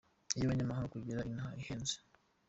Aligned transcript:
Iy’abanyamahanga 0.37 0.91
Kugera 0.93 1.27
inaha 1.29 1.51
ihenze. 1.61 1.95